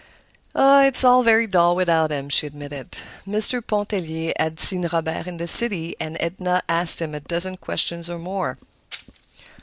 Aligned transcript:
"It's 0.55 1.03
very 1.03 1.45
dull 1.45 1.75
without 1.75 2.09
him," 2.11 2.27
she 2.27 2.47
admitted. 2.47 2.97
Mr. 3.27 3.61
Pontellier 3.63 4.33
had 4.39 4.59
seen 4.59 4.87
Robert 4.91 5.27
in 5.27 5.37
the 5.37 5.45
city, 5.45 5.95
and 5.99 6.17
Edna 6.19 6.63
asked 6.67 7.03
him 7.03 7.13
a 7.13 7.19
dozen 7.19 7.55
questions 7.55 8.09
or 8.09 8.17
more. 8.17 8.57